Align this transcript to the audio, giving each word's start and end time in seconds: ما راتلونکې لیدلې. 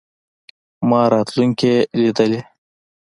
ما 0.89 1.01
راتلونکې 1.13 1.73
لیدلې. 2.01 2.41